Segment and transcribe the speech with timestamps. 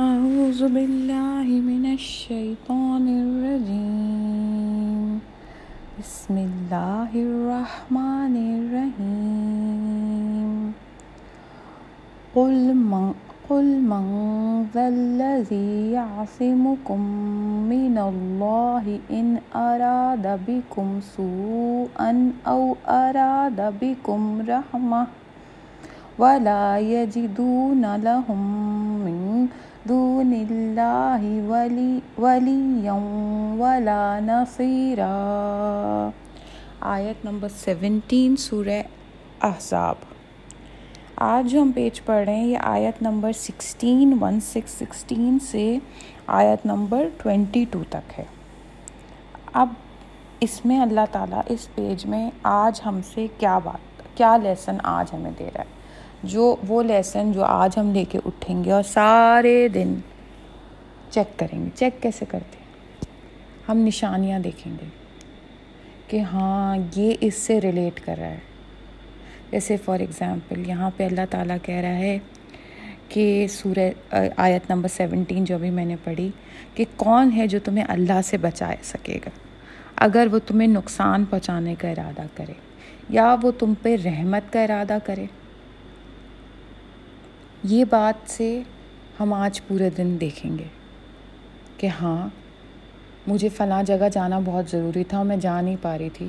[0.00, 5.20] أعوذ بالله من الشيطان الرجيم.
[6.00, 10.50] بسم الله الرحمن الرحيم.
[12.36, 12.56] قل
[12.92, 13.06] من
[13.50, 14.04] قل من
[14.74, 17.00] ذا الذي يعصمكم
[17.74, 22.12] من الله إن أراد بكم سوءا
[22.46, 25.02] أو أراد بكم رحمة
[26.18, 28.40] ولا يجدون لهم
[29.04, 29.20] من
[29.90, 32.94] دون اللہ ولی ولیا
[33.58, 35.08] ولا نصیرا
[36.80, 38.82] آیت نمبر سیونٹین، سورہ
[39.40, 39.94] احزاب۔
[41.16, 45.78] آج جو ہم پیج پڑھ رہے ہیں، یہ آیت number sixteen one six sixteen سے
[46.26, 48.24] آیت نمبر ٹوینٹی ٹو تک ہے۔
[49.52, 49.68] اب
[50.40, 55.14] اس میں اللہ تعالیٰ اس پیج میں آج ہم سے کیا بات، کیا لیسن آج
[55.14, 55.79] ہمیں دے رہا ہے۔
[56.22, 59.94] جو وہ لیسن جو آج ہم لے کے اٹھیں گے اور سارے دن
[61.10, 62.70] چیک کریں گے۔ چیک کیسے کرتے ہیں؟
[63.68, 64.86] ہم نشانیاں دیکھیں گے
[66.06, 68.38] کہ ہاں یہ اس سے ریلیٹ کر رہا ہے۔
[69.50, 72.18] جیسے فار ایگزامپل یہاں پہ اللہ تعالیٰ کہہ رہا ہے
[73.08, 76.30] کہ سورہ، آیت نمبر سیونٹین جو بھی میں نے پڑھی
[76.74, 79.30] کہ کون ہے جو تمہیں اللہ سے بچا سکے گا؟
[79.96, 82.52] اگر وہ تمہیں نقصان پہنچانے کا ارادہ کرے
[83.08, 85.26] یا وہ تم پہ رحمت کا ارادہ کرے۔
[87.62, 88.62] یہ بات سے
[89.20, 90.64] ہم آج پورے دن دیکھیں گے
[91.76, 92.28] کہ ہاں
[93.26, 96.28] مجھے فلاں جگہ جانا بہت ضروری تھا اور میں جا نہیں پا رہی تھی۔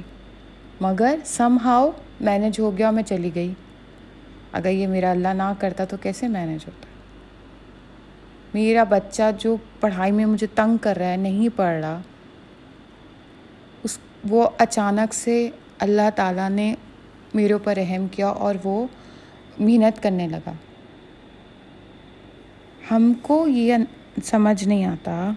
[0.81, 3.53] مگر سم ہاؤ مینج ہو گیا اور میں چلی گئی۔
[4.51, 6.85] اگر یہ میرا اللہ نہ کرتا تو کیسے مینج ہوتا؟
[8.53, 12.01] میرا بچہ جو پڑھائی میں مجھے تنگ کر رہا ہے، نہیں پڑھ رہا،
[13.83, 16.75] اس وہ اچانک سے اللہ تعالیٰ نے
[17.33, 18.87] میرے اوپر رحم کیا اور وہ
[19.57, 20.51] محنت کرنے لگا۔
[22.91, 23.75] ہم کو یہ
[24.23, 25.31] سمجھ نہیں آتا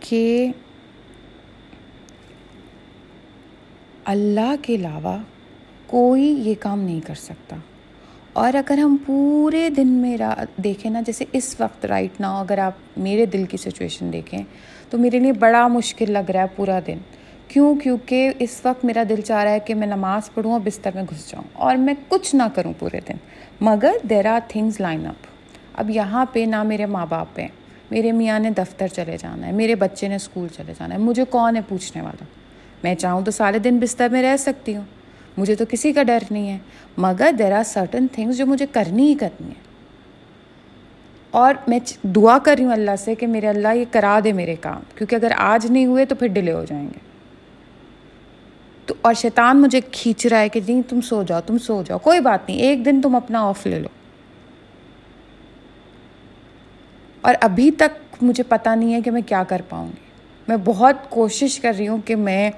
[0.00, 0.48] کہ
[4.04, 5.18] اللہ کے علاوہ
[5.86, 7.56] کوئی یہ کام نہیں کر سکتا۔
[8.32, 12.72] اور اگر ہم پورے دن میرا دیکھیں نا، جیسے اس وقت رائٹ نا اگر آپ
[12.96, 14.38] میرے دل کی سچویشن دیکھیں
[14.90, 16.98] تو میرے لیے بڑا مشکل لگ رہا ہے پورا دن۔
[17.48, 20.90] کیوں؟ کیونکہ اس وقت میرا دل چاہ رہا ہے کہ میں نماز پڑھوں اور بستر
[20.94, 23.16] میں گھس جاؤں اور میں کچھ نہ کروں پورے دن۔
[23.60, 25.29] مگر there are things line up
[25.74, 27.48] اب یہاں پہ نہ میرے ماں باپ ہیں
[27.90, 31.24] میرے میاں نے دفتر چلے جانا ہے، میرے بچے نے اسکول چلے جانا ہے۔ مجھے
[31.24, 32.24] کون ہے پوچھنے والا؟
[32.82, 34.84] میں چاہوں تو سارے دن بستر میں رہ سکتی ہوں۔
[35.36, 36.58] مجھے تو کسی کا ڈر نہیں ہے۔
[36.96, 39.70] مگر دیر آر سرٹن تھنگس جو مجھے کرنی ہی کرنی ہے
[41.30, 44.56] اور میں دعا کر رہی ہوں اللہ سے کہ میرے اللہ یہ کرا دے میرے
[44.60, 46.98] کام۔ کیونکہ اگر آج نہیں ہوئے تو پھر ڈیلے ہو جائیں گے۔
[48.86, 51.98] تو اور شیطان مجھے کھینچ رہا ہے کہ نہیں، تم سو جاؤ، تم سو جاؤ۔
[51.98, 53.88] کوئی بات نہیں، ایک دن تم اپنا آف لے لو۔
[57.20, 60.10] اور ابھی تک مجھے پتہ نہیں ہے کہ میں کیا کر پاؤں گی۔
[60.48, 62.50] میں بہت کوشش کر رہی ہوں کہ میں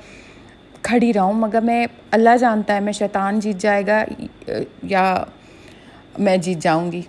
[0.82, 4.04] کھڑی رہوں، مگر میں اللہ جانتا ہے میں شیطان جیت جائے گا،
[4.82, 5.24] یا
[6.18, 7.02] میں جیت جاؤں گی۔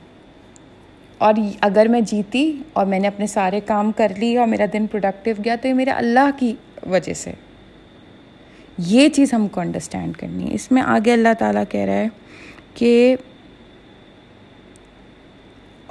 [1.18, 4.88] اور اگر میں جیتی اور میں نے اپنے سارے کام کر لی اور میرا دن
[4.88, 6.56] پروڈکٹیو گیا، تو یہ میرے اللہ کی
[6.90, 7.32] وجہ سے۔
[8.78, 12.08] یہ چیز ہم کو انڈرسٹینڈ کرنی ہے۔ اس میں آگے اللہ تعالیٰ کہہ رہا ہے
[12.74, 13.16] کہ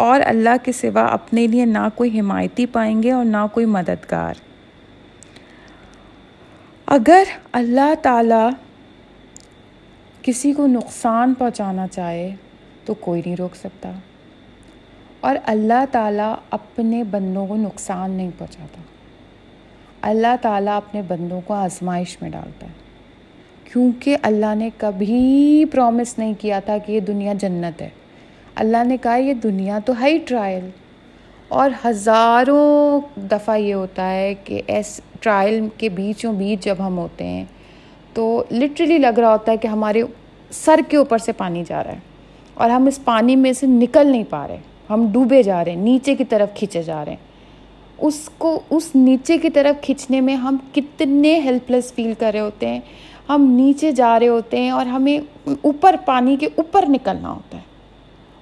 [0.02, 4.34] اور اللہ کے سوا اپنے لیے نہ کوئی حمایتی پائیں گے اور نہ کوئی مددگار۔
[6.86, 8.50] اگر اللہ تعالیٰ
[10.22, 12.34] کسی کو نقصان پہنچانا چاہے
[12.84, 13.92] تو کوئی نہیں روک سکتا۔
[15.20, 18.82] اور اللہ تعالیٰ اپنے بندوں کو نقصان نہیں پہنچاتا۔
[20.02, 22.72] اللہ تعالیٰ اپنے بندوں کو آزمائش میں ڈالتا ہے۔
[23.64, 27.88] کیونکہ اللہ نے کبھی پرومس نہیں کیا تھا کہ یہ دنیا جنت ہے۔
[28.54, 30.68] اللہ نے کہا یہ دنیا تو ہے ہی ٹرائل
[31.48, 37.24] اور ہزاروں دفعہ یہ ہوتا ہے کہ ایس ٹرائل کے بیچوں بیچ جب ہم ہوتے
[37.24, 37.44] ہیں
[38.14, 40.02] تو لٹرلی لگ رہا ہوتا ہے کہ ہمارے
[40.50, 41.98] سر کے اوپر سے پانی جا رہا ہے
[42.54, 44.58] اور ہم اس پانی میں سے نکل نہیں پا رہے
[44.90, 47.30] ہم ڈوبے جا رہے ہیں، نیچے کی طرف کھینچے جا رہے ہیں۔
[47.98, 52.40] اس کو، اس نیچے کی طرف کھینچنے میں ہم کتنے ہیلپ لیس فیل کر رہے
[52.40, 52.80] ہوتے ہیں،
[53.28, 55.18] ہم نیچے جا رہے ہوتے ہیں اور ہمیں
[55.62, 57.71] اوپر پانی کے اوپر نکلنا ہوتا ہے۔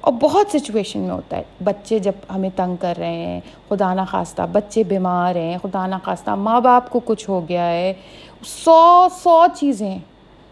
[0.00, 4.42] اور بہت سچویشن میں ہوتا ہے۔ بچے جب ہمیں تنگ کر رہے ہیں، خدا نخواستہ
[4.52, 7.92] بچے بیمار ہیں، خدا نخواستہ ماں باپ کو کچھ ہو گیا ہے،
[8.46, 9.98] سو سو چیزیں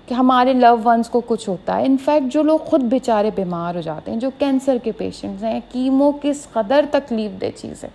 [0.07, 3.81] کہ ہمارے لو ونس کو کچھ ہوتا ہے۔ انفیکٹ جو لوگ خود بیچارے بیمار ہو
[3.81, 7.89] جاتے ہیں، جو کینسر کے پیشنٹس ہیں، کیمو کس قدر تکلیف دہ چیز ہے۔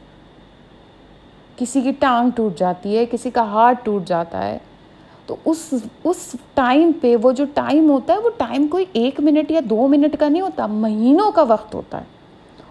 [1.55, 4.57] کسی کی ٹانگ ٹوٹ جاتی ہے، کسی کا ہارٹ ٹوٹ جاتا ہے۔
[5.25, 5.73] تو اس
[6.03, 9.87] اس ٹائم پہ وہ جو ٹائم ہوتا ہے وہ ٹائم کوئی ایک منٹ یا دو
[9.87, 12.05] منٹ کا نہیں ہوتا، مہینوں کا وقت ہوتا ہے۔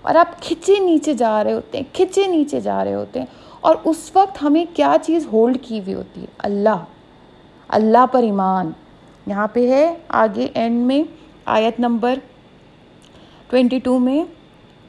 [0.02, 3.26] اور آپ کھچے نیچے جا رہے ہوتے ہیں، کھچے نیچے جا رہے ہوتے ہیں۔
[3.60, 6.76] اور اس وقت ہمیں کیا چیز ہولڈ کی ہوئی ہوتی ہے؟ اللہ۔
[7.68, 8.70] اللہ پر ایمان۔
[9.26, 11.02] یہاں پہ ہے آگے اینڈ میں
[11.44, 12.14] آیت نمبر
[13.50, 14.24] ٹوینٹی ٹو میں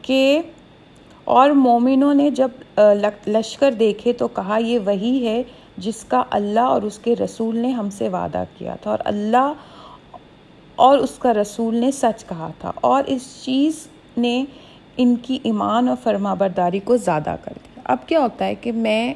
[0.01, 0.41] کہ
[1.23, 2.49] اور مومنوں نے جب
[3.27, 5.43] لشکر دیکھے تو کہا، یہ وہی ہے
[5.77, 9.53] جس کا اللہ اور اس کے رسول نے ہم سے وعدہ کیا تھا اور اللہ
[10.75, 13.87] اور اس کا رسول نے سچ کہا تھا اور اس چیز
[14.17, 14.45] نے
[14.97, 18.71] ان کی ایمان اور فرما برداری کو زیادہ کر دیا۔ اب کیا ہوتا ہے کہ
[18.71, 19.13] میں،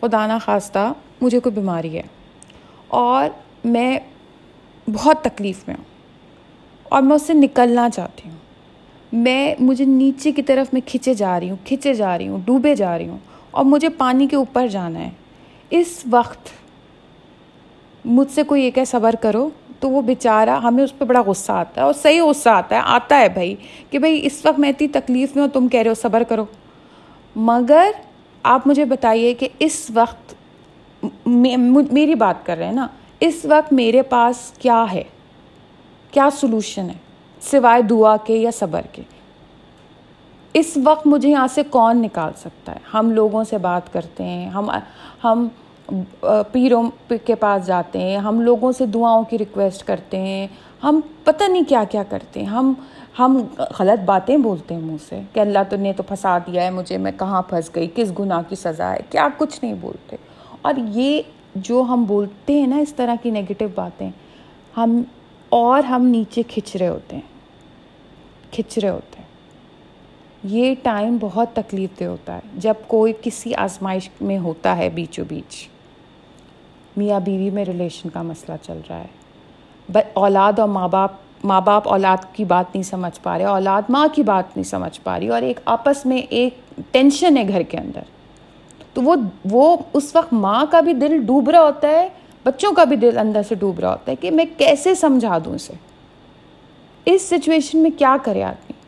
[0.00, 2.02] خدا نخواستہ، مجھے کوئی بیماری ہے
[2.88, 3.28] اور
[3.64, 3.98] میں
[4.94, 5.84] بہت تکلیف میں ہوں
[6.82, 8.36] اور میں اس سے نکلنا چاہتی ہوں۔
[9.12, 12.74] میں، مجھے نیچے کی طرف میں کھنچے جا رہی ہوں، کھنچے جا رہی ہوں، ڈوبے
[12.74, 13.18] جا رہی ہوں
[13.50, 15.10] اور مجھے پانی کے اوپر جانا ہے۔
[15.70, 16.48] اس وقت
[18.04, 19.48] مجھ سے کوئی یہ کہ صبر کرو،
[19.80, 22.80] تو وہ بیچارہ ہمیں اس پہ بڑا غصہ آتا ہے اور صحیح غصہ آتا ہے
[22.84, 23.54] آتا ہے بھائی
[23.90, 26.44] کہ بھائی اس وقت میں اتنی تکلیف میں ہوں، تم کہہ رہے ہو صبر کرو۔
[27.36, 27.90] مگر
[28.42, 30.34] آپ مجھے بتائیے کہ اس وقت
[31.26, 32.86] میری بات کر رہے ہیں نا،
[33.20, 35.02] اس وقت میرے پاس کیا ہے؟
[36.10, 36.98] کیا سلوشن ہے؟
[37.40, 39.02] سوائے دعا کے یا صبر کے۔
[40.52, 44.48] اس وقت مجھے یہاں سے کون نکال سکتا ہے؟ ہم لوگوں سے بات کرتے ہیں،
[44.48, 44.70] ہم
[45.24, 45.48] ہم
[46.52, 50.46] پیروں کے پاس جاتے ہیں، ہم لوگوں سے دعاؤں کی ریکویسٹ کرتے ہیں،
[50.82, 52.72] ہم پتہ نہیں کیا کیا کرتے ہیں۔ ہم
[53.18, 53.42] ہم
[53.80, 56.98] غلط باتیں بولتے ہیں منہ سے کہ اللہ تو نے تو پھنسا دیا ہے مجھے،
[56.98, 60.16] میں کہاں پھنس گئی؟ کس گناہ کی سزا ہے؟ کیا کچھ نہیں بولتے۔
[60.62, 61.22] اور یہ
[61.54, 64.10] جو ہم بولتے ہیں نا، اس طرح کی نگیٹو باتیں،
[64.76, 65.02] ہم
[65.48, 67.28] اور ہم نیچے کھنچ رہے ہوتے ہیں۔
[68.52, 69.19] کھنچ رہے ہوتے ہیں۔
[70.44, 75.24] یہ ٹائم بہت تکلیف دہ ہوتا ہے جب کوئی کسی آزمائش میں ہوتا ہے بیچوں
[75.28, 75.68] بیچ۔
[76.96, 81.10] میاں بیوی میں ریلیشن کا مسئلہ چل رہا ہے۔ اولاد اور ماں باپ
[81.44, 85.00] ماں باپ اولاد کی بات نہیں سمجھ پا رہے، اولاد ماں کی بات نہیں سمجھ
[85.00, 88.00] پا رہی اور ایک آپس میں ایک ٹینشن ہے گھر کے اندر۔
[88.94, 89.16] تو وہ
[89.50, 92.08] وہ اس وقت ماں کا بھی دل ڈوب رہا ہوتا ہے،
[92.44, 95.54] بچوں کا بھی دل اندر سے ڈوب رہا ہوتا ہے کہ میں کیسے سمجھا دوں
[95.54, 95.72] اسے؟
[97.04, 98.79] اس سچویشن میں کیا کرے آدمی؟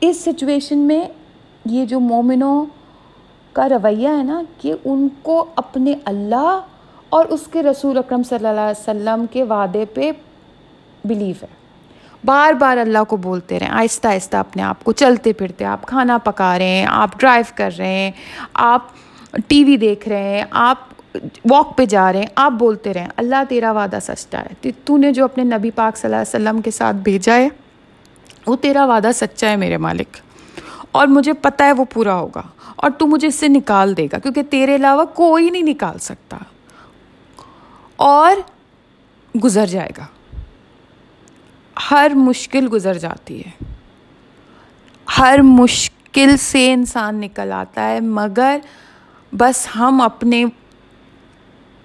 [0.00, 1.08] اس سچویشن میں
[1.64, 2.64] یہ جو مومنوں
[3.52, 6.60] کا رویہ ہے نا کہ ان کو اپنے اللہ
[7.08, 10.10] اور اس کے رسول اکرم صلی اللہ علیہ وسلم کے وعدے پہ
[11.04, 11.48] بلیف ہے۔
[12.24, 16.18] بار بار اللہ کو بولتے رہیں، آہستہ آہستہ اپنے آپ کو چلتے پھرتے، آپ کھانا
[16.18, 18.10] پکا رہے ہیں، آپ ڈرائیو کر رہے ہیں،
[18.54, 18.82] آپ
[19.46, 20.78] ٹی وی دیکھ رہے ہیں، آپ
[21.50, 25.12] واک پہ جا رہے ہیں، آپ بولتے رہیں، اللہ تیرا وعدہ سچا ہے۔ تو نے
[25.12, 27.48] جو اپنے نبی پاک صلی اللہ علیہ وسلم کے ساتھ بھیجا ہے
[28.46, 30.16] وہ تیرا وعدہ سچا ہے میرے مالک۔
[30.92, 32.42] اور مجھے پتہ ہے وہ پورا ہوگا۔
[32.76, 36.36] اور تو مجھے اس سے نکال دے گا، کیونکہ تیرے علاوہ کوئی نہیں نکال سکتا۔
[37.96, 38.32] اور
[39.44, 40.06] گزر جائے گا۔
[41.90, 43.72] ہر مشکل گزر جاتی ہے۔
[45.18, 48.58] ہر مشکل سے انسان نکل آتا ہے، مگر
[49.32, 50.44] بس ہم اپنے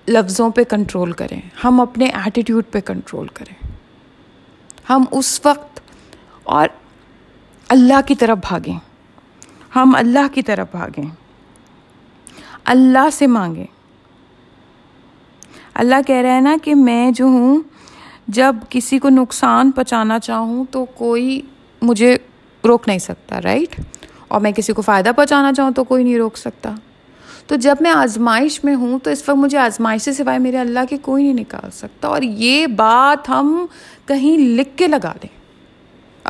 [0.08, 3.68] لفظوں پہ کنٹرول کریں۔ ہم اپنے ایٹیٹیوڈ پہ کنٹرول کریں۔
[4.90, 5.71] ہم اس وقت
[6.44, 6.68] اور
[7.70, 8.80] اللہ کی طرف بھاگیں۔
[9.76, 11.16] ہم اللہ کی طرف بھاگیں۔
[12.66, 13.66] اللہ سے مانگیں۔
[15.74, 17.62] اللہ کہہ رہا ہے نا کہ میں جو ہوں،
[18.28, 21.42] جب کسی کو نقصان پہنچانا چاہوں تو کوئی
[21.82, 22.18] مجھے
[22.68, 23.82] روک نہیں سکتا رائٹ
[24.28, 26.76] اور میں کسی کو فائدہ پہنچانا چاہوں تو کوئی نہیں روک سکتا۔
[27.48, 30.80] تو جب میں آزمائش میں ہوں تو اس وقت مجھے آزمائش سے سوائے میرے اللہ
[30.90, 33.66] کے کوئی نہیں نکال سکتا۔ اور یہ بات ہم
[34.06, 35.41] کہیں لکھ کے لگا دیں۔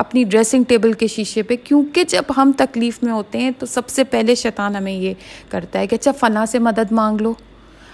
[0.02, 3.88] اپنی ڈریسنگ ٹیبل کے شیشے پہ، کیونکہ جب ہم تکلیف میں ہوتے ہیں تو سب
[3.88, 5.14] سے پہلے شیطان ہمیں یہ
[5.48, 7.34] کرتا ہے کہ اچھا فلاں سے مدد مانگ لو۔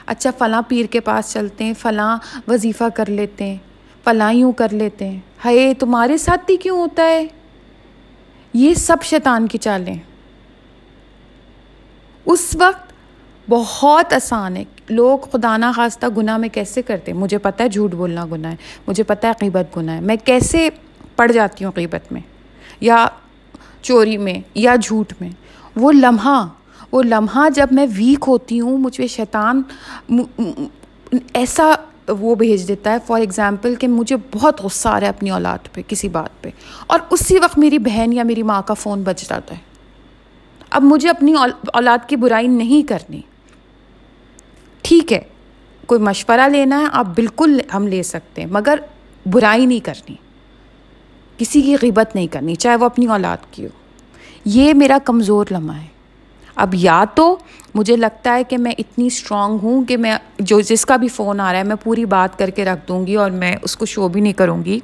[0.07, 3.57] اچھا فلاں پیر کے پاس چلتے ہیں، فلاں وظیفہ کر لیتے ہیں،
[4.05, 7.27] فلاں یوں کر لیتے ہیں۔ ہائے، تمہارے ساتھ بھی کیوں ہوتا ہے؟
[8.55, 9.95] یہ سب شیطان کی چالیں
[12.25, 12.93] اس وقت
[13.51, 17.69] بہت آسان ہے۔ لوگ خدا نہ خواستہ گناہ میں کیسے کرتے؟ ہیں مجھے پتہ ہے
[17.69, 20.69] جھوٹ بولنا گناہ ہے، مجھے پتہ ہے قیبت گناہ ہے۔ میں کیسے
[21.19, 22.21] پڑ جاتی ہوں قیبت میں،
[22.81, 23.07] یا
[23.83, 25.31] چوری میں، یا جھوٹ میں۔
[25.77, 26.47] وہ لمحہ
[26.93, 29.63] وہ لمحہ جب میں ویک ہوتی ہوں مجھے شیطان
[31.35, 31.73] ایسا
[32.09, 35.59] وہ بھیج دیتا ہے فار ایگزامپل کہ مجھے بہت غصہ آ رہا ہے اپنی اولاد
[35.73, 36.49] پہ، کسی بات پہ۔
[36.87, 39.61] اور اسی وقت میری بہن یا میری ماں کا فون بج جاتا ہے۔
[40.71, 41.35] اب مجھے اپنی
[41.67, 43.21] اولاد کی برائی نہیں کرنی۔
[44.83, 45.21] ٹھیک ہے،
[45.87, 48.79] کوئی مشورہ لینا ہے، آپ بالکل ہم لے سکتے ہیں، مگر
[49.27, 50.15] برائی نہیں کرنی۔
[51.39, 53.69] کسی کی غیبت نہیں کرنی، چاہے وہ اپنی اولاد کی ہو۔
[54.45, 55.99] یہ میرا کمزور لمحہ ہے۔
[56.55, 57.37] اب یا تو
[57.75, 61.41] مجھے لگتا ہے کہ میں اتنی اسٹرانگ ہوں کہ میں جو جس کا بھی فون
[61.41, 63.87] آ رہا ہے، میں پوری بات کر کے رکھ دوں گی اور میں اس کو
[63.87, 64.81] شو بھی نہیں کروں گی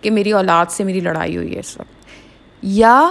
[0.00, 2.06] کہ میری اولاد سے میری لڑائی ہوئی ہے اس وقت۔
[2.62, 3.10] یا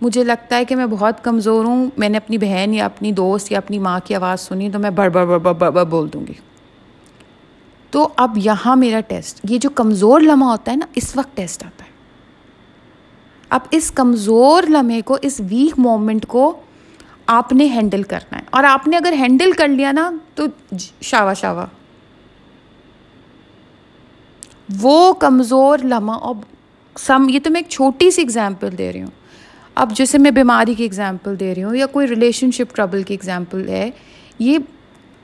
[0.00, 3.52] مجھے لگتا ہے کہ میں بہت کمزور ہوں، میں نے اپنی بہن یا اپنی دوست
[3.52, 6.26] یا اپنی ماں کی آواز سنی تو میں بڑھ بڑھ بڑھ بڑھ بڑھ بول دوں
[6.26, 6.34] گی۔
[7.90, 11.64] تو اب یہاں میرا ٹیسٹ یہ جو کمزور لمحہ ہوتا ہے نا، اس وقت ٹیسٹ
[11.64, 11.91] آتا ہے۔
[13.52, 16.60] اب اس کمزور لمحے کو، اس ویک مومنٹ کو
[17.26, 20.44] آپ نے ہینڈل کرنا ہے۔ اور آپ نے اگر ہینڈل کر لیا نا، تو
[21.00, 21.66] شاوا شاوا۔
[24.80, 26.38] وہ کمزور لمحہ، اب
[26.98, 29.10] سم یہ تو میں ایک چھوٹی سی اگزامپل دے رہی ہوں۔
[29.74, 33.14] اب جیسے میں بیماری کی اگزامپل دے رہی ہوں، یا کوئی ریلیشن شپ ٹربل کی
[33.14, 33.90] اگزامپل ہے،
[34.38, 34.58] یہ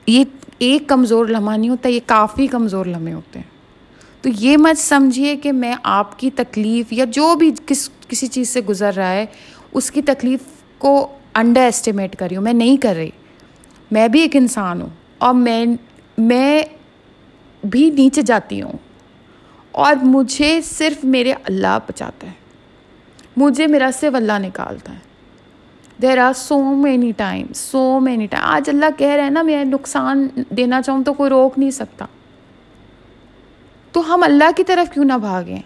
[0.07, 0.23] یہ
[0.59, 3.58] ایک کمزور لمحہ نہیں ہوتا، یہ کافی کمزور لمحے ہوتے ہیں۔
[4.21, 8.49] تو یہ مت سمجھیے کہ میں آپ کی تکلیف یا جو بھی کس کسی چیز
[8.49, 9.25] سے گزر رہا ہے،
[9.73, 10.39] اس کی تکلیف
[10.77, 13.09] کو انڈر اسٹیمیٹ کر رہی ہوں۔ میں نہیں کر رہی۔
[13.91, 15.65] میں بھی ایک انسان ہوں اور میں
[16.17, 16.63] میں
[17.63, 18.71] بھی نیچے جاتی ہوں
[19.71, 22.31] اور مجھے صرف میرے اللہ بچاتا ہے۔
[23.37, 24.99] مجھے میرا صرف اللہ نکالتا ہے۔
[26.01, 29.65] There are so many time so many time آج اللہ کہہ رہے ہیں نا، میں
[29.65, 32.05] نقصان دینا چاہوں تو کوئی روک نہیں سکتا۔
[33.91, 35.61] تو ہم اللہ کی طرف کیوں نہ بھاگیں؟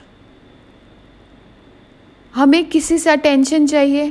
[2.38, 4.10] ہمیں کسی سے اٹینشن چاہیے؟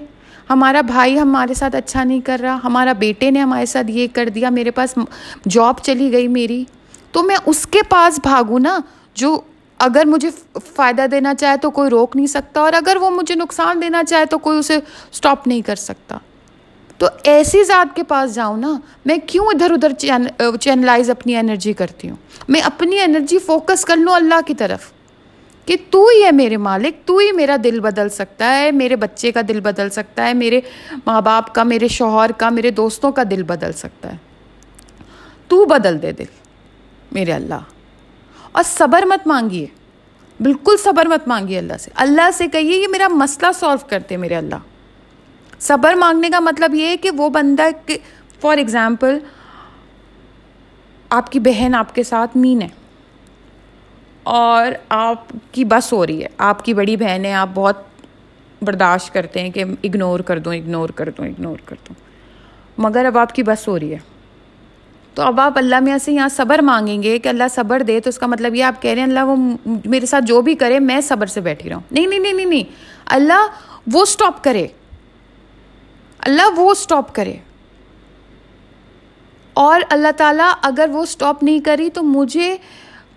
[0.51, 4.29] ہمارا بھائی ہمارے ساتھ اچھا نہیں کر رہا، ہمارا بیٹے نے ہمارے ساتھ یہ کر
[4.29, 4.95] دیا، میرے پاس
[5.49, 6.65] جاب چلی گئی میری،
[7.13, 8.79] تو میں اس کے پاس بھاگوں نا،
[9.15, 9.41] جو
[9.79, 10.31] اگر مجھے
[10.75, 14.25] فائدہ دینا چاہے تو کوئی روک نہیں سکتا اور اگر وہ مجھے نقصان دینا چاہے
[14.25, 14.77] تو کوئی اسے
[15.13, 16.19] اسٹاپ نہیں کر سکتا۔
[17.03, 19.93] تو ایسی ذات کے پاس جاؤں نا، میں کیوں ادھر ادھر
[20.61, 22.17] چینلائز اپنی انرجی کرتی ہوں؟
[22.49, 24.93] میں اپنی انرجی فوکس کر لوں اللہ کی طرف
[25.67, 29.33] کہ تو ہی ہے میرے مالک، تو ہی میرا دل بدل سکتا ہے، میرے بچے
[29.33, 30.61] کا دل بدل سکتا ہے، میرے
[31.07, 34.17] ماں باپ کا، میرے شوہر کا، میرے دوستوں کا دل بدل سکتا ہے۔
[35.49, 36.25] تو بدل دے دل،
[37.13, 37.61] میرے اللہ۔
[38.53, 39.67] اور صبر مت مانگیے،
[40.41, 44.37] بالکل صبر مت مانگیے اللہ سے۔ اللہ سے کہیے، یہ میرا مسئلہ سالو کرتے میرے
[44.37, 44.72] اللہ۔
[45.63, 47.99] صبر مانگنے کا مطلب یہ ہے کہ وہ بندہ کہ
[48.41, 49.19] فار ایگزامپل
[51.11, 52.69] آپ کی بہن آپ کے ساتھ مین ہے
[54.23, 57.77] اور آپ کی بس ہو رہی ہے، آپ کی بڑی بہن ہے، آپ بہت
[58.63, 61.95] برداشت کرتے ہیں کہ اگنور کر دوں اگنور کر دوں اگنور کر دوں۔
[62.79, 63.99] مگر اب آپ کی بس ہو رہی ہے۔
[65.15, 68.09] تو اب آپ اللہ میاں سے یہاں صبر مانگیں گے کہ اللہ صبر دے، تو
[68.09, 69.37] اس کا مطلب یہ آپ کہہ رہے ہیں، اللہ وہ
[69.85, 72.65] میرے ساتھ جو بھی کرے، میں صبر سے بیٹھی رہوں۔ نہیں نہیں نہیں نہیں نہیں۔
[73.07, 73.47] اللہ
[73.93, 74.67] وہ اسٹاپ کرے۔
[76.23, 77.35] اللہ وہ اسٹاپ کرے۔
[79.55, 82.57] اور اللہ تعالیٰ اگر وہ اسٹاپ نہیں کری تو مجھے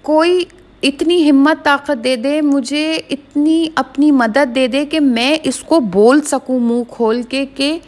[0.02, 0.46] کوئی
[0.84, 5.80] اتنی ہمت طاقت دے دے، مجھے اتنی اپنی مدد دے دے کہ میں اس کو
[5.80, 7.80] بول سکوں منہ کھول کے کہ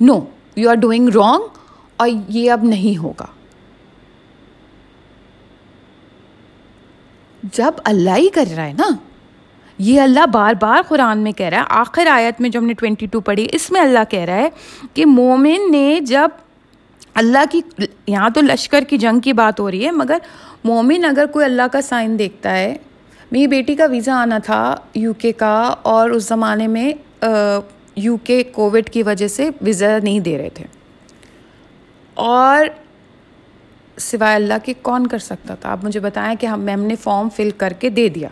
[0.00, 0.20] no
[0.56, 1.42] you are doing wrong
[1.96, 3.26] اور یہ اب نہیں ہوگا۔
[7.52, 8.88] جب اللہ ہی کر رہا ہے نا
[9.78, 12.72] یہ اللہ بار بار قرآن میں کہہ رہا ہے، آخر آیت میں جو ہم نے
[12.72, 14.48] ٹوینٹی ٹو پڑھی، اس میں اللہ کہہ رہا ہے
[14.94, 16.28] کہ مومن نے جب
[17.14, 17.60] اللہ کی،
[18.06, 20.18] یہاں تو لشکر کی جنگ کی بات ہو رہی ہے، مگر
[20.64, 22.76] مومن اگر کوئی اللہ کا سائن دیکھتا ہے،
[23.32, 26.92] میری بیٹی کا ویزا آنا تھا یو کے کا، اور اس زمانے میں
[27.96, 30.64] یو کے کووڈ کی وجہ سے ویزا نہیں دے رہے تھے۔
[32.14, 32.66] اور
[33.98, 37.28] سوائے اللہ کے کون کر سکتا تھا؟ آپ مجھے بتائیں کہ ہم میم نے فارم
[37.36, 38.28] فل کر کے دے دیا۔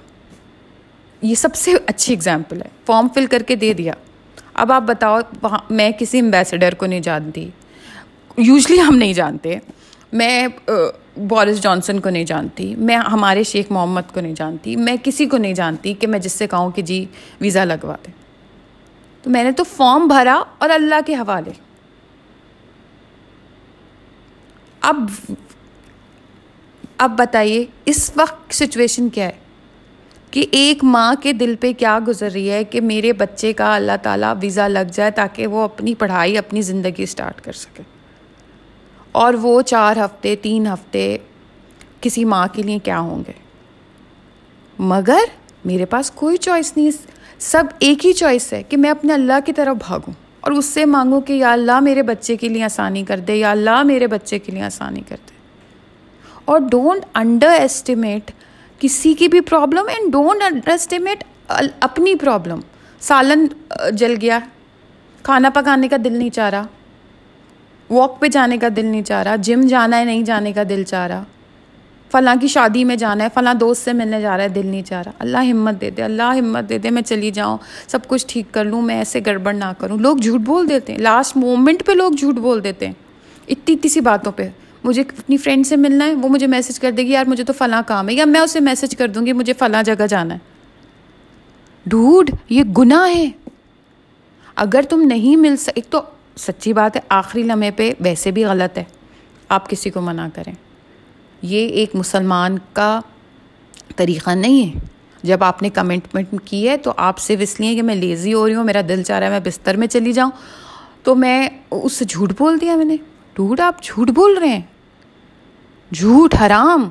[1.23, 3.93] یہ سب سے اچھی اگزامپل ہے۔ فارم فل کر کے دے دیا۔
[4.55, 7.51] اب آپ بتاؤ، وہاں میں کسی امبیسڈر کو نہیں جانتی۔
[8.37, 9.57] یوزلی ہم نہیں جانتے۔
[10.13, 10.49] میں
[11.17, 15.37] بورس جانسن کو نہیں جانتی۔ میں ہمارے شیخ محمد کو نہیں جانتی۔ میں کسی کو
[15.37, 17.07] نہیں جانتی کہ میں جس سے کہوں کہ جی
[17.41, 18.13] ویزا لگوا دیں
[19.23, 21.51] تو میں نے تو فارم بھرا اور اللہ کے حوالے۔
[24.81, 25.11] اب
[26.99, 29.46] اب بتائیے، اس وقت سچویشن کیا ہے؟
[30.37, 33.93] کہ ایک ماں کے دل پہ کیا گزر رہی ہے کہ میرے بچے کا اللہ
[34.03, 37.83] تعالیٰ ویزا لگ جائے تاکہ وہ اپنی پڑھائی، اپنی زندگی اسٹارٹ کر سکے۔
[39.13, 41.19] اور وہ چار ہفتے، تین ہفتے
[42.01, 43.33] کسی ماں کے لیے کیا ہوں گے؟
[44.79, 45.25] مگر
[45.65, 46.91] میرے پاس کوئی چوائس نہیں،
[47.39, 50.85] سب ایک ہی چوائس ہے کہ میں اپنے اللہ کی طرف بھاگوں۔ اور اس سے
[50.85, 54.39] مانگوں کہ یا اللہ میرے بچے کے لیے آسانی کر دے، یا اللہ میرے بچے
[54.39, 55.37] کے لیے آسانی کر دے۔
[56.45, 58.31] اور ڈونٹ انڈر ایسٹیمیٹ
[58.81, 61.25] کسی کی بھی problem and don't underestimate
[61.81, 62.61] اپنی پرابلم
[63.03, 63.47] سالن
[63.93, 64.39] جل گیا.
[65.25, 66.67] کھانا پکانے کا دل نہیں چاہ رہا.
[67.91, 69.37] واک پہ جانے کا دل نہیں چاہ رہا.
[69.37, 71.23] جم جانا ہے، نہیں جانے کا دل چاہ رہا.
[72.11, 74.83] فلاں کی شادی میں جانا ہے، فلاں دوست سے ملنے جا رہا ہے، دل نہیں
[74.83, 75.13] چاہ رہا.
[75.19, 77.57] اللہ ہمت دے دے، اللہ ہمت دے دے، میں چلی جاؤں،
[77.89, 79.99] سب کچھ ٹھیک کر لوں، میں ایسے گڑبڑ نہ کروں.
[79.99, 81.01] لوگ جھوٹ بول دیتے ہیں.
[81.01, 82.95] لاسٹ مومنٹ پہ لوگ جھوٹ بول دیتے ہیں.
[83.49, 84.49] اتنی اتنی سی باتوں پہ.
[84.87, 87.53] مجھے اپنی فرینڈ سے ملنا ہے، وہ مجھے میسج کر دے گی، یار مجھے تو
[87.53, 90.39] فلاں کام ہے۔ یا میں اسے میسج کر دوں گی، مجھے فلاں جگہ جانا ہے۔
[91.87, 93.31] ڈھوڈ یہ گناہ ہے۔
[94.57, 96.01] اگر تم نہیں مل سک، ایک تو
[96.37, 98.85] سچی بات ہے، آخری لمحے پہ ویسے بھی غلط ہے۔
[99.49, 100.55] آپ کسی کو منع کریں۔
[101.43, 103.01] یہ ایک مسلمان کا
[103.97, 104.81] طریقہ نہیں ہے۔
[105.23, 108.49] جب آپ نے کمنٹمنٹ کی ہے تو آپ صرف اس لیے کہ میں لیزی ہو
[108.49, 110.31] رہی ہوں، میرا دل چاہ رہا ہے میں بستر میں چلی جاؤں۔
[111.03, 112.97] تو میں، اس سے جھوٹ بول دیا میں نے۔
[113.35, 114.63] ڈوڈ آپ جھوٹ بول رہے ہیں۔
[115.97, 116.91] جھوٹ حرام۔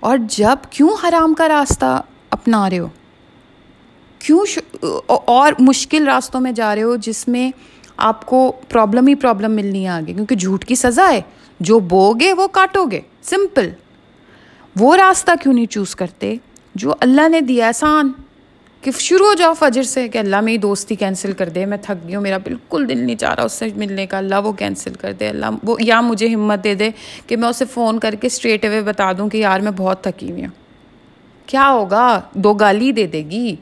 [0.00, 2.88] اور جب کیوں حرام کا راستہ اپنا رہے ہو؟
[4.18, 4.44] کیوں
[5.24, 7.50] اور مشکل راستوں میں جا رہے ہو جس میں
[7.96, 11.20] آپ کو پرابلم ہی پرابلم ملنی ہے آگے؟ کیونکہ جھوٹ کی سزا ہے۔
[11.60, 13.68] جو بو گے وہ کاٹو گے سمپل
[14.78, 16.36] وہ راستہ کیوں نہیں چوز کرتے؟
[16.74, 18.12] جو اللہ نے دیا آسان۔
[18.82, 22.06] کہ شروع ہو جاؤ فجر سے کہ اللہ میری دوستی کینسل کر دے، میں تھک
[22.06, 24.94] گئی ہوں، میرا بالکل دل نہیں چاہ رہا اس سے ملنے کا، اللہ وہ کینسل
[24.94, 26.90] کر دے، اللہ وہ یا مجھے ہمت دے دے
[27.26, 30.30] کہ میں اسے فون کر کے اسٹریٹ اوے بتا دوں کہ یار میں بہت تھکی
[30.30, 30.50] ہوئی ہوں۔
[31.46, 33.56] کیا ہوگا؟ دو گالی دے دے گی۔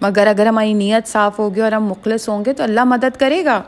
[0.00, 3.44] مگر اگر ہماری نیت صاف ہوگی اور ہم مخلص ہوں گے تو اللہ مدد کرے
[3.44, 3.62] گا۔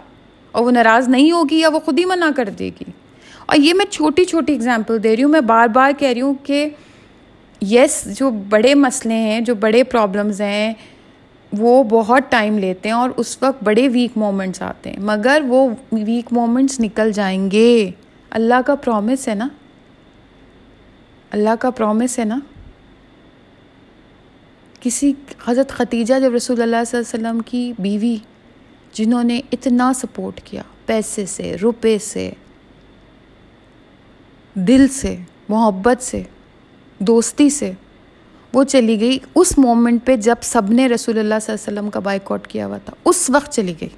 [0.53, 2.85] اور وہ ناراض نہیں ہوگی یا وہ خود ہی منع کر دے گی۔
[3.47, 6.35] اور یہ میں چھوٹی چھوٹی اگزامپل دے رہی ہوں، میں بار بار کہہ رہی ہوں
[6.43, 6.69] کہ
[7.71, 10.75] یس جو بڑے مسئلے ہیں، جو بڑے پرابلمز ہیں،
[11.53, 15.69] وہ بہت ٹائم لیتے ہیں اور اس وقت بڑے ویک مومنٹس آتے ہیں۔ مگر وہ
[15.93, 17.91] ویک مومنٹس نکل جائیں گے۔
[18.31, 19.49] اللہ کا پرومس ہے نا؟
[21.31, 22.39] اللہ کا پرومس ہے نا؟
[24.81, 25.13] کسی
[25.47, 28.17] حضرت ختیجہ جب رسول اللہ صلی اللہ علیہ وسلم کی بیوی،
[28.93, 32.31] جنہوں نے اتنا سپورٹ کیا، پیسے سے، روپے سے،
[34.55, 35.17] دل سے،
[35.49, 36.23] محبت سے
[37.01, 37.73] دوستی سے
[38.53, 41.91] وہ چلی گئی۔ اس مومنٹ پہ جب سب نے رسول اللہ صلی اللہ علیہ وسلم
[41.91, 43.89] کا بائک آؤٹ کیا ہوا تھا، اس وقت چلی گئی۔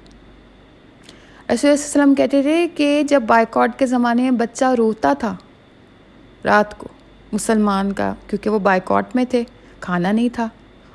[1.53, 5.35] رسول اللہ وسلم کہتے تھے کہ جب بائک آؤٹ کے زمانے میں بچہ روتا تھا
[6.45, 6.87] رات کو
[7.31, 9.43] مسلمان کا، کیونکہ وہ بائک آؤٹ میں تھے،
[9.79, 10.47] کھانا نہیں تھا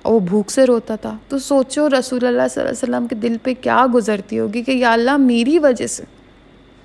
[0.03, 3.15] اور وہ بھوک سے روتا تھا، تو سوچو رسول اللہ صلی اللہ علیہ وسلم کے
[3.19, 6.05] دل پہ کیا گزرتی ہوگی کہ یا اللہ میری وجہ سے،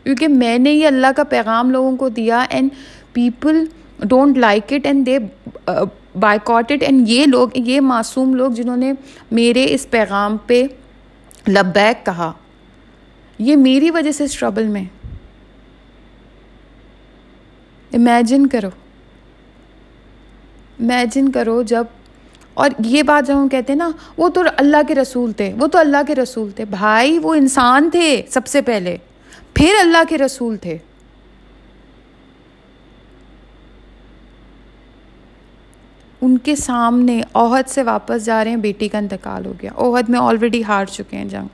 [0.06, 2.70] کیونکہ میں نے یہ اللہ کا پیغام لوگوں کو دیا and
[3.14, 3.64] people
[4.04, 5.18] don't like it and they
[6.20, 8.94] boycott it and یہ لوگ، یہ معصوم لوگ جنہوں نے
[9.32, 10.64] میرے اس پیغام پہ
[11.48, 12.32] لبیک کہا،
[13.40, 14.84] یہ میری وجہ سے اس ٹربل میں۔
[17.94, 18.70] امیجن کرو۔
[20.80, 21.84] امیجن کرو جب،
[22.54, 25.68] اور یہ بات جب ہم کہتے ہیں نا، وہ تو اللہ کے رسول تھے، وہ
[25.68, 28.98] تو اللہ کے رسول تھے۔ بھائی، وہ انسان تھے سب سے پہلے۔
[29.54, 30.78] پھر اللہ کے رسول تھے۔
[36.22, 40.10] ان کے سامنے عہد سے واپس جا رہے ہیں، بیٹی کا انتقال ہو گیا۔ عہد
[40.10, 41.48] میں آلریڈی ہار چکے ہیں جنگ۔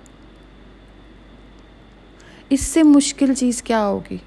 [2.49, 4.17] اس سے مشکل چیز کیا ہوگی؟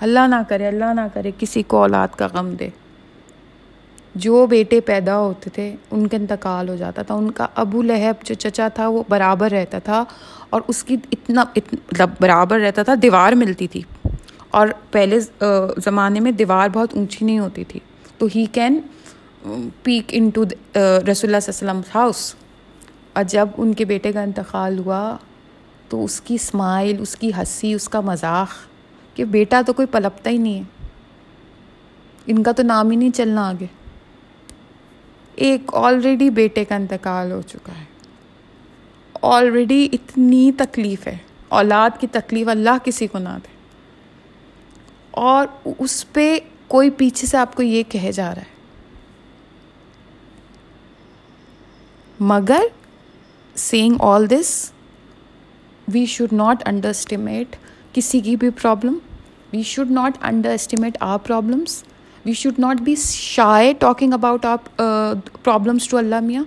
[0.00, 2.68] اللہ نہ کرے، اللہ نہ کرے، کسی کو اولاد کا غم دے۔
[4.14, 8.24] جو بیٹے پیدا ہوتے تھے، ان کا انتقال ہو جاتا تھا۔ ان کا ابو لہب
[8.24, 10.04] جو چچا تھا، وہ برابر رہتا تھا
[10.50, 13.82] اور اس کی اتنا مطلب برابر رہتا تھا، دیوار ملتی تھی۔
[14.50, 15.44] اور پہلے
[15.84, 17.80] زمانے میں دیوار بہت اونچی نہیں ہوتی تھی۔
[18.18, 18.80] تو ہی کین
[19.82, 22.34] پیک ان ٹو رسول اللہ علیہ وسلم ہاؤس
[23.12, 25.16] اور جب ان کے بیٹے کا انتقال ہوا
[25.88, 28.48] تو اس کی اسمائل اس کی ہنسی، اس کا مذاق
[29.16, 30.86] کہ بیٹا تو کوئی پلپتا ہی نہیں ہے۔
[32.26, 33.66] ان کا تو نام ہی نہیں چلنا آگے۔
[35.34, 37.84] ایک آلریڈی بیٹے کا انتقال ہو چکا ہے۔
[39.22, 41.16] آلریڈی اتنی تکلیف ہے۔
[41.48, 43.48] اولاد کی تکلیف اللہ کسی کو نہ دے۔
[45.10, 45.46] اور
[45.78, 48.51] اس پہ کوئی پیچھے سے آپ کو یہ کہے جا رہا ہے۔
[52.24, 52.62] مگر
[53.56, 54.70] saying all this
[55.88, 57.56] we should not underestimate
[57.92, 58.98] کسی کی بھی problem
[59.52, 60.18] we should not
[60.50, 61.84] underestimate our problems
[62.24, 64.76] we should not be shy talking about آپ
[65.42, 66.44] پرابلمس ٹو اللہ میاں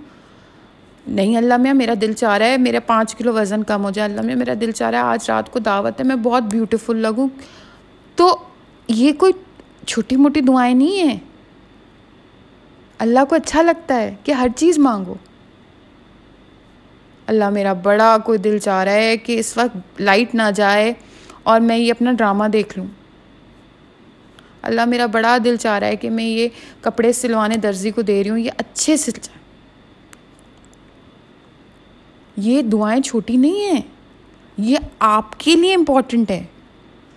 [1.06, 4.08] نہیں اللہ میاں، میرا دل چاہ رہا ہے میرا پانچ کلو وزن کم ہو جائے۔
[4.08, 6.96] اللہ میاں، میرا دل چاہ رہا ہے، آج رات کو دعوت ہے، میں بہت بیوٹیفل
[6.96, 7.28] لگوں۔
[8.16, 8.38] تو
[8.88, 9.32] یہ کوئی
[9.86, 11.18] چھوٹی موٹی دعائیں نہیں ہیں۔
[12.98, 15.14] اللہ کو اچھا لگتا ہے کہ ہر چیز مانگو۔
[17.26, 20.92] اللہ میرا بڑا کوئی دل چاہ رہا ہے کہ اس وقت لائٹ نہ جائے
[21.42, 22.86] اور میں یہ اپنا ڈرامہ دیکھ لوں۔
[24.62, 26.48] اللہ میرا بڑا دل چاہ رہا ہے کہ میں یہ
[26.80, 29.46] کپڑے سلوانے درزی کو دے رہی ہوں، یہ اچھے سل جائیں
[32.36, 33.80] یہ دعائیں چھوٹی نہیں ہیں،
[34.58, 36.44] یہ آپ کے لیے امپورٹنٹ ہے۔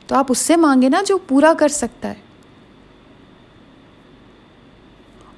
[0.08, 2.14] تو آپ اس سے مانگے نا جو پورا کر سکتا ہے۔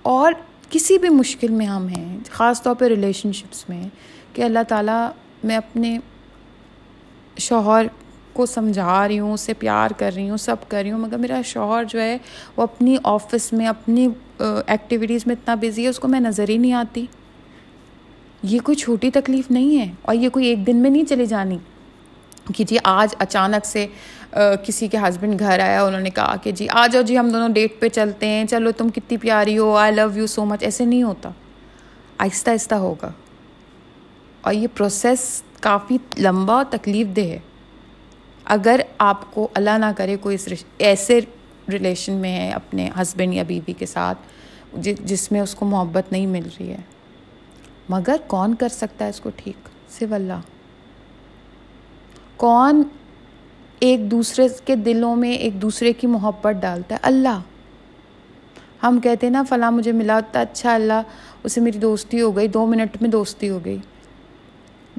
[0.01, 0.33] اور
[0.69, 3.89] کسی بھی مشکل میں ہم ہیں، خاص طور پہ ریلیشن شپس میں
[4.33, 5.09] کہ اللہ تعالیٰ
[5.43, 5.99] میں اپنے
[7.37, 7.85] شوہر
[8.33, 11.41] کو سمجھا رہی ہوں، اسے پیار کر رہی ہوں، سب کر رہی ہوں، مگر میرا
[11.45, 12.17] شوہر جو ہے
[12.57, 14.07] وہ اپنی آفس میں، اپنی
[14.39, 17.05] ایکٹیویٹیز میں اتنا بزی ہے، اس کو میں نظر ہی نہیں آتی۔
[18.43, 21.57] یہ کوئی چھوٹی تکلیف نہیں ہے اور یہ کوئی ایک دن میں نہیں چلی جانی۔
[22.55, 23.87] کہ جی آج اچانک سے
[24.65, 27.49] کسی کے ہسبینڈ گھر آیا، انہوں نے کہا کہ جی آ جاؤ جی ہم دونوں
[27.49, 30.85] ڈیٹ پہ چلتے ہیں، چلو تم کتنی پیاری ہو آئی لو یو سو مچ ایسے
[30.85, 31.29] نہیں ہوتا۔
[32.17, 33.11] آہستہ آہستہ ہوگا۔
[34.41, 37.39] اور یہ پروسیس کافی لمبا اور تکلیف دہ ہے۔
[38.45, 41.19] اگر آپ کو اللہ نہ کرے کوئی اس ایسے
[41.71, 44.17] ریلیشن میں ہے اپنے ہسبینڈ یا بیوی کے ساتھ،
[44.79, 46.77] جس میں اس کو محبت نہیں مل رہی ہے۔
[47.89, 50.41] مگر کون کر سکتا ہے اس کو ٹھیک؟ سو اللہ۔
[52.37, 52.83] کون
[53.79, 57.39] ایک دوسرے کے دلوں میں ایک دوسرے کی محبت ڈالتا ہے؟ اللہ۔
[58.83, 61.01] ہم کہتے ہیں نا، فلاں مجھے ملا ہوتا اچھا اللہ،
[61.43, 63.77] اسے میری دوستی ہو گئی، دو منٹ میں دوستی ہو گئی۔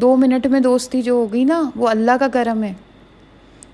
[0.03, 2.73] دو منٹ میں دوستی جو ہو گئی نا، وہ اللہ کا کرم ہے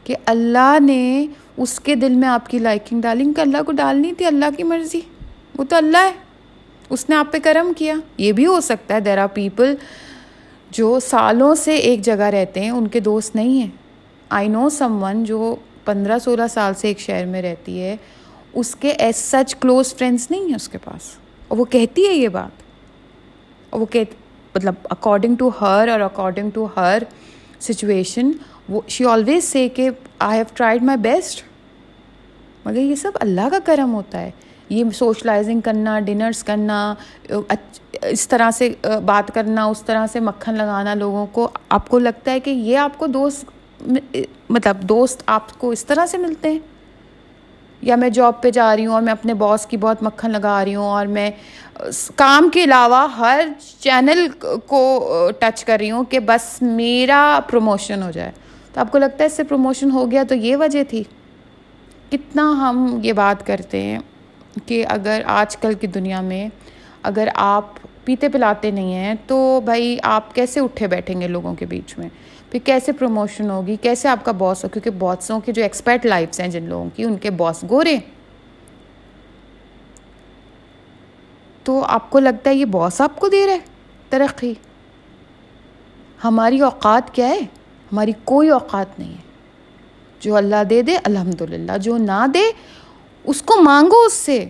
[0.05, 4.13] کہ اللہ نے اس کے دل میں آپ کی لائکنگ ڈالی۔ کہ اللہ کو ڈالنی
[4.13, 5.01] تھی، اللہ کی مرضی۔
[5.59, 6.13] وہ تو اللہ ہے۔
[6.91, 9.75] اس نے آپ پہ کرم کیا۔ یہ بھی ہو سکتا ہے۔ دیر آر پیپل
[10.71, 13.71] جو سالوں سے ایک جگہ رہتے ہیں، ان کے دوست نہیں ہیں۔
[14.29, 17.97] آئی نو سم ون جو پندرہ سولہ سال سے ایک شہر میں رہتی ہے۔
[18.53, 21.11] اس کے ایز سچ کلوز فرینڈس نہیں ہیں اس کے پاس۔
[21.49, 22.63] اور وہ کہتی ہے یہ بات۔
[23.71, 24.05] اور وہ کہ
[24.55, 27.03] مطلب اکارڈنگ ٹو ہر اور اکارڈنگ ٹو ہر
[27.61, 28.31] سچویشن
[28.69, 31.43] وہ شی آلویز سے کہ I have tried my best
[32.67, 34.31] مگر یہ سب اللہ کا کرم ہوتا ہے۔
[34.69, 36.95] یہ سوشلائزنگ کرنا ڈنرس کرنا
[38.03, 38.73] اس طرح سے
[39.05, 42.79] بات کرنا، اس طرح سے مکھن لگانا لوگوں کو، آپ کو لگتا ہے کہ یہ
[42.79, 43.45] آپ کو دوست
[44.51, 46.59] مطلب دوست آپ کو اس طرح سے ملتے ہیں؟
[47.83, 50.65] یا میں جاب پہ جا رہی ہوں اور میں اپنے باس کی بہت مکھن لگا
[50.65, 51.31] رہی ہوں اور میں
[52.15, 53.49] کام کے علاوہ ہر
[53.81, 54.27] چینل
[54.67, 58.33] کو ٹچ کر رہی ہوں کہ بس میرا پروموشن ہو جائے۔
[58.73, 61.03] تو آپ کو لگتا ہے اس سے پروموشن ہو گیا تو یہ وجہ تھی؟
[62.11, 63.99] کتنا ہم یہ بات کرتے ہیں
[64.67, 66.49] کہ اگر آج کل کی دنیا میں
[67.03, 67.65] اگر آپ
[68.05, 72.09] پیتے پلاتے نہیں ہیں تو بھائی آپ کیسے اٹھے بیٹھیں گے لوگوں کے بیچ میں؟
[72.51, 76.41] پھر کیسے پروموشن ہوگی، کیسے آپ کا باس ہو؟ کیونکہ باسوں کے جو ایکسپرٹ لائفس
[76.41, 77.97] ہیں جن لوگوں کی، ان کے باس گورے۔
[81.65, 83.59] تو آپ کو لگتا ہے یہ باس آپ کو دے رہا ہے؟
[84.09, 84.55] ترقی۔
[86.25, 87.41] ہماری اوقات کیا ہے؟
[87.93, 89.29] ہماری کوئی اوقات نہیں ہے۔
[90.21, 92.43] جو اللہ دے دے الحمد للہ جو نہ دے،
[93.25, 94.49] اس کو مانگو اس سے۔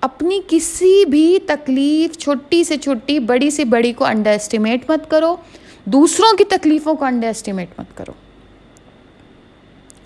[0.00, 5.36] اپنی کسی بھی تکلیف، چھوٹی سے چھوٹی، بڑی سے بڑی کو انڈر اسٹیمیٹ مت کرو۔
[5.92, 8.12] دوسروں کی تکلیفوں کو انڈر اسٹیمیٹ مت کرو۔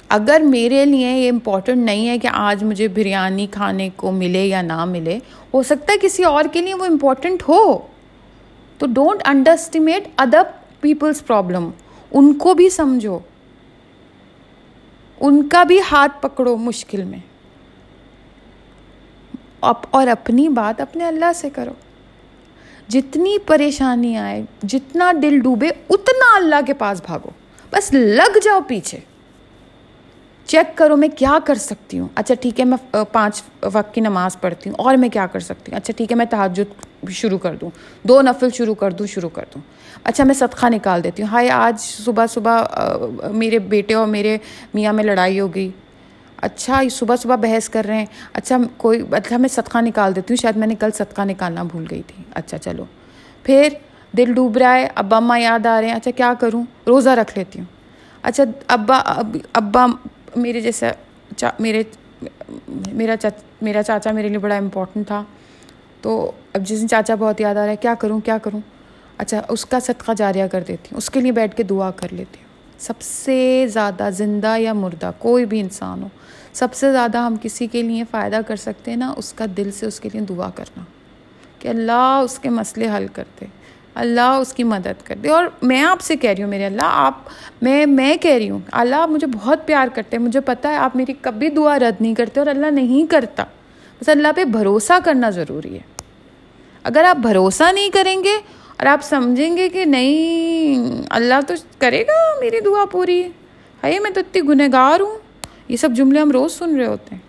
[0.08, 4.62] اگر میرے لیے یہ امپورٹنٹ نہیں ہے کہ آج مجھے بریانی کھانے کو ملے یا
[4.62, 5.18] نہ ملے،
[5.54, 7.78] ہو سکتا ہے کسی اور کے لیے وہ امپورٹنٹ ہو۔
[8.78, 10.42] تو don't underestimate other
[10.80, 11.70] peoples problem
[12.10, 13.18] ان کو بھی سمجھو۔
[15.20, 17.18] ان کا بھی ہاتھ پکڑو مشکل میں۔
[19.90, 21.72] اور اپنی بات اپنے اللہ سے کرو۔
[22.88, 27.30] جتنی پریشانی آئے، جتنا دل ڈوبے، اتنا اللہ کے پاس بھاگو۔
[27.70, 28.98] بس لگ جاؤ پیچھے۔
[30.46, 33.42] چیک کرو میں کیا کر سکتی ہوں۔ اچھا ٹھیک ہے، میں پانچ
[33.72, 36.26] وقت کی نماز پڑھتی ہوں۔ اور میں کیا کر سکتی ہوں؟ اچھا ٹھیک ہے، میں
[36.26, 37.70] تحجد شروع کر دوں۔
[38.02, 39.62] دو نفل شروع کر دوں، شروع کر دوں۔
[40.04, 42.62] اچھا میں صدقہ نکال دیتی ہوں۔ ہائے، آج صبح صبح
[43.32, 44.38] میرے بیٹے اور میرے
[44.74, 45.70] میاں میں لڑائی ہو گئی۔
[46.44, 50.36] اچھا صبح صبح بحث کر رہے ہیں۔ اچھا کوئی اچھا میں صدقہ نکال دیتی ہوں،
[50.36, 52.84] شاید میں نے کل صدقہ نکالنا بھول گئی تھی۔ اچھا چلو۔
[53.42, 53.68] پھر
[54.16, 57.38] دل ڈوب رہا ہے، ابا اماں یاد آ رہے ہیں۔ اچھا کیا کروں؟ روزہ رکھ
[57.38, 57.66] لیتی ہوں۔
[58.22, 59.02] اچھا ابا
[59.52, 59.86] ابا،
[60.36, 60.86] میرے جیسا
[61.36, 61.82] چا، میرے،
[62.68, 63.28] میرا چا،
[63.62, 65.24] میرا چاچا میرے لیے بڑا امپورٹنٹ تھا۔
[66.00, 68.60] تو اب جس دن چاچا بہت یاد آ رہا ہے، کیا کروں کیا کروں؟
[69.18, 72.08] اچھا اس کا صدقہ جاریہ کر دیتی ہوں۔ اس کے لیے بیٹھ کے دعا کر
[72.10, 72.44] لیتی ہوں۔
[72.78, 76.08] سب سے زیادہ زندہ یا مردہ کوئی بھی انسان ہو
[76.54, 79.70] سب سے زیادہ ہم کسی کے لیے فائدہ کر سکتے ہیں نا اس کا دل
[79.70, 80.84] سے اس کے لیے دعا کرنا
[81.58, 83.46] کہ اللہ اس کے مسئلے حل کر دے،
[83.94, 86.82] اللہ اس کی مدد کر دے۔ اور میں آپ سے کہہ رہی ہوں، میرے اللہ،
[86.82, 87.14] آپ،
[87.62, 90.76] میں میں کہہ رہی ہوں، اللہ آپ مجھے بہت پیار کرتے ہیں۔ مجھے پتہ ہے
[90.76, 93.44] آپ میری کبھی دعا رد نہیں کرتے اور اللہ نہیں کرتا۔
[94.00, 96.02] بس اللہ پہ بھروسہ کرنا ضروری ہے۔
[96.82, 98.36] اگر آپ بھروسہ نہیں کریں گے
[98.76, 103.28] اور آپ سمجھیں گے کہ نہیں، اللہ تو کرے گا میری دعا پوری۔
[103.84, 105.23] ہے میں تو اتنی گنہ گار ہوں۔
[105.68, 107.22] یہ سب جملے ہم روز سن رہے ہوتے ہیں۔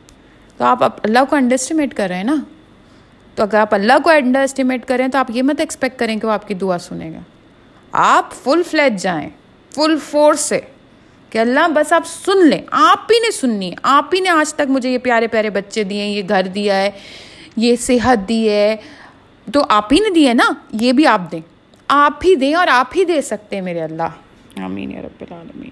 [0.57, 2.35] تو آپ اللہ کو انڈر اسٹیمیٹ کر رہے ہیں نا؟
[3.35, 6.27] تو اگر آپ اللہ کو انڈر اسٹیمیٹ کریں تو آپ یہ مت ایکسپیکٹ کریں کہ
[6.27, 7.19] وہ آپ کی دعا سنے گا۔
[7.91, 9.29] آپ فل فلیٹ جائیں
[9.75, 10.59] فل فورس سے
[11.29, 14.53] کہ اللہ بس آپ سن لیں۔ آپ ہی نے سننی ہے، آپ ہی نے آج
[14.53, 16.91] تک مجھے یہ پیارے پیارے بچے دیے ہیں، یہ گھر دیا ہے،
[17.57, 18.75] یہ صحت دی ہے۔
[19.53, 21.41] تو آپ ہی نے دیے نا؟ یہ بھی آپ دیں۔
[21.87, 24.09] آپ ہی دیں اور آپ ہی دے سکتے ہیں میرے اللہ۔
[24.57, 25.69] آمین یا رب العالمین۔